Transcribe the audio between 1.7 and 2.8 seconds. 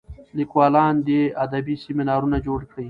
سیمینارونه جوړ کړي.